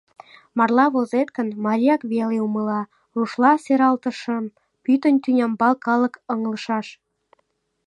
Марла 0.57 0.85
возет 0.95 1.27
гын, 1.37 1.47
марияк 1.65 2.01
веле 2.11 2.37
умыла, 2.45 2.81
рушла 3.15 3.51
сералтышым— 3.65 4.45
пӱтынь 4.83 5.21
тӱнямбал 5.23 5.73
калык 5.85 6.13
ыҥлышаш. 6.33 6.87